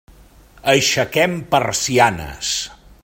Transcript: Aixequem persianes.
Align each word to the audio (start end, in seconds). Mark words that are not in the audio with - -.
Aixequem 0.73 1.35
persianes. 1.53 2.53